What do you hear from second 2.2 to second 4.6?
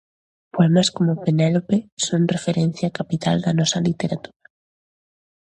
referencia capital da nosa literatura.